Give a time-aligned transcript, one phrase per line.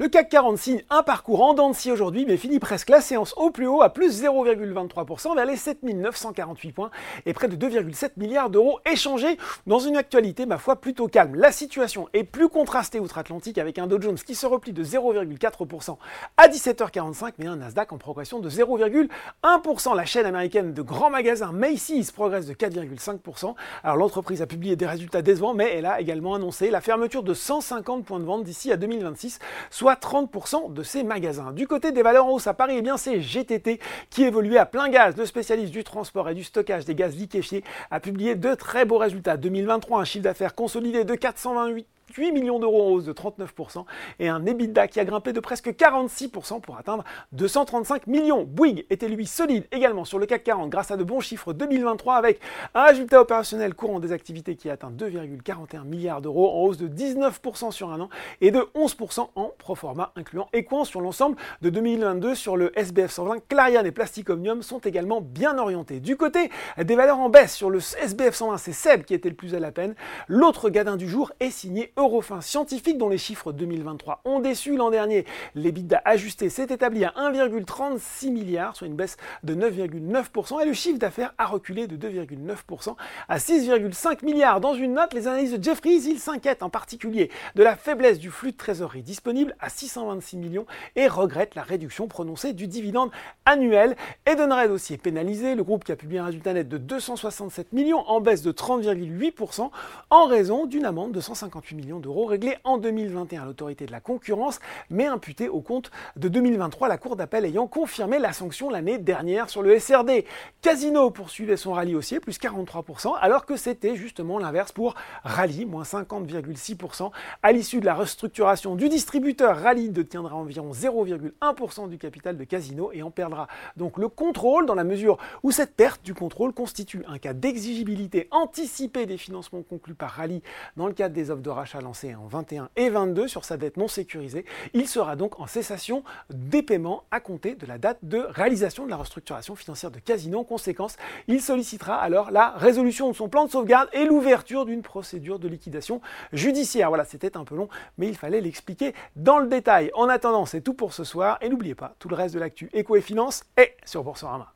[0.00, 3.00] Le CAC 40 signe un parcours en dents de scie aujourd'hui, mais finit presque la
[3.00, 6.90] séance au plus haut à plus 0,23% vers les 7948 points
[7.26, 9.36] et près de 2,7 milliards d'euros échangés
[9.66, 11.34] dans une actualité, ma foi, plutôt calme.
[11.34, 15.96] La situation est plus contrastée outre-Atlantique avec un Dow Jones qui se replie de 0,4%
[16.36, 19.96] à 17h45, mais un Nasdaq en progression de 0,1%.
[19.96, 23.56] La chaîne américaine de grands magasins Macy's progresse de 4,5%.
[23.82, 27.34] Alors l'entreprise a publié des résultats décevants, mais elle a également annoncé la fermeture de
[27.34, 29.40] 150 points de vente d'ici à 2026,
[29.70, 31.52] soit 30% de ces magasins.
[31.52, 33.80] Du côté des valeurs en hausse à Paris, eh bien c'est GTT
[34.10, 35.16] qui évoluait à plein gaz.
[35.16, 38.98] Le spécialiste du transport et du stockage des gaz liquéfiés a publié de très beaux
[38.98, 39.36] résultats.
[39.36, 41.86] 2023, un chiffre d'affaires consolidé de 428
[42.16, 43.84] 8 millions d'euros en hausse de 39%
[44.18, 48.44] et un EBITDA qui a grimpé de presque 46% pour atteindre 235 millions.
[48.44, 52.14] Bouygues était lui solide également sur le CAC 40 grâce à de bons chiffres 2023
[52.16, 52.40] avec
[52.74, 57.70] un résultat opérationnel courant des activités qui atteint 2,41 milliards d'euros en hausse de 19%
[57.70, 58.08] sur un an
[58.40, 63.10] et de 11% en pro forma incluant Equans sur l'ensemble de 2022 sur le SBF
[63.10, 63.48] 120.
[63.48, 66.00] Clariane et Plastic Omnium sont également bien orientés.
[66.00, 66.50] Du côté
[66.82, 69.60] des valeurs en baisse sur le SBF 120, c'est Seb qui était le plus à
[69.60, 69.94] la peine.
[70.28, 74.90] L'autre gadin du jour est signé Eurofin Scientifique dont les chiffres 2023 ont déçu l'an
[74.90, 75.26] dernier.
[75.56, 80.98] L'EBITDA ajusté s'est établi à 1,36 milliard, soit une baisse de 9,9%, et le chiffre
[80.98, 82.94] d'affaires a reculé de 2,9%
[83.28, 84.60] à 6,5 milliards.
[84.60, 88.30] Dans une note, les analyses de Jeffries, ils s'inquiètent en particulier de la faiblesse du
[88.30, 93.10] flux de trésorerie disponible à 626 millions et regrettent la réduction prononcée du dividende
[93.44, 93.96] annuel.
[94.24, 98.08] Edenred aussi est pénalisé, le groupe qui a publié un résultat net de 267 millions
[98.08, 99.70] en baisse de 30,8%
[100.10, 104.00] en raison d'une amende de 158 millions d'euros réglés en 2021 à l'autorité de la
[104.00, 108.98] concurrence, mais imputés au compte de 2023, la Cour d'appel ayant confirmé la sanction l'année
[108.98, 110.24] dernière sur le SRD.
[110.60, 115.82] Casino poursuivait son rallye haussier, plus 43%, alors que c'était justement l'inverse pour Rallye, moins
[115.82, 117.10] 50,6%.
[117.42, 122.90] À l'issue de la restructuration du distributeur, Rallye tiendra environ 0,1% du capital de Casino
[122.92, 127.04] et en perdra donc le contrôle dans la mesure où cette perte du contrôle constitue
[127.06, 130.42] un cas d'exigibilité anticipée des financements conclus par Rallye
[130.76, 133.88] dans le cadre des offres de lancé en 21 et 22 sur sa dette non
[133.88, 134.44] sécurisée.
[134.74, 138.90] Il sera donc en cessation des paiements à compter de la date de réalisation de
[138.90, 140.40] la restructuration financière de Casino.
[140.40, 140.96] En conséquence,
[141.26, 145.48] il sollicitera alors la résolution de son plan de sauvegarde et l'ouverture d'une procédure de
[145.48, 146.00] liquidation
[146.32, 146.88] judiciaire.
[146.88, 149.90] Voilà, c'était un peu long, mais il fallait l'expliquer dans le détail.
[149.94, 152.70] En attendant, c'est tout pour ce soir et n'oubliez pas, tout le reste de l'actu
[152.72, 154.52] éco et finance est sur Boursorama.